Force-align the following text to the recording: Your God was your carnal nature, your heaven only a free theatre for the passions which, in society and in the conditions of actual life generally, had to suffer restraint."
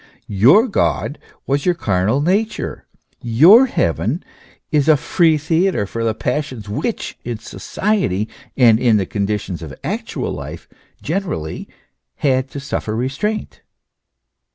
Your 0.25 0.67
God 0.67 1.19
was 1.45 1.63
your 1.63 1.75
carnal 1.75 2.21
nature, 2.21 2.87
your 3.21 3.67
heaven 3.67 4.25
only 4.73 4.85
a 4.91 4.97
free 4.97 5.37
theatre 5.37 5.85
for 5.85 6.03
the 6.03 6.15
passions 6.15 6.67
which, 6.67 7.19
in 7.23 7.37
society 7.37 8.27
and 8.57 8.79
in 8.79 8.97
the 8.97 9.05
conditions 9.05 9.61
of 9.61 9.75
actual 9.83 10.31
life 10.31 10.67
generally, 11.03 11.69
had 12.15 12.49
to 12.49 12.59
suffer 12.59 12.95
restraint." 12.95 13.61